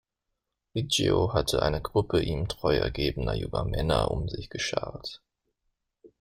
[0.73, 5.21] Liggio hatte eine Gruppe ihm treu ergebener junger Männer um sich geschart.